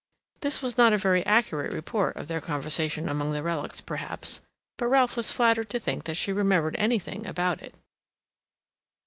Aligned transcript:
This 0.39 0.63
was 0.63 0.79
not 0.79 0.93
a 0.93 0.97
very 0.97 1.23
accurate 1.27 1.71
report 1.73 2.15
of 2.15 2.27
their 2.27 2.41
conversation 2.41 3.07
among 3.07 3.33
the 3.33 3.43
relics, 3.43 3.81
perhaps, 3.81 4.41
but 4.79 4.87
Ralph 4.87 5.15
was 5.15 5.31
flattered 5.31 5.69
to 5.69 5.79
think 5.79 6.05
that 6.05 6.15
she 6.17 6.33
remembered 6.33 6.75
anything 6.79 7.23
about 7.27 7.61
it. 7.61 7.75